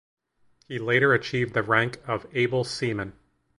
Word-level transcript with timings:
He 0.67 0.79
later 0.79 1.13
achieved 1.13 1.53
the 1.53 1.61
rank 1.61 1.99
of 2.07 2.25
able 2.33 2.63
seaman. 2.63 3.13